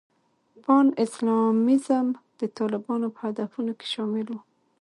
[0.63, 2.07] پان اسلامیزم
[2.39, 4.35] د طالبانو په هدفونو کې شامل و.